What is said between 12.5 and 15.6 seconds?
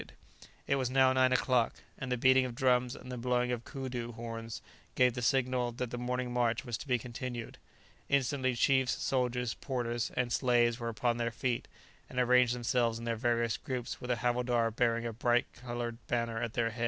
themselves in their various groups with a havildar bearing a bright